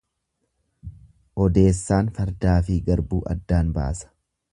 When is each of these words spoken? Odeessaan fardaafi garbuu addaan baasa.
Odeessaan 1.45 2.09
fardaafi 2.15 2.79
garbuu 2.89 3.21
addaan 3.35 3.71
baasa. 3.77 4.11